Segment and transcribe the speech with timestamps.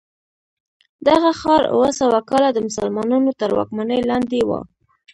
[1.07, 4.49] دغه ښار اوه سوه کاله د مسلمانانو تر واکمنۍ لاندې و.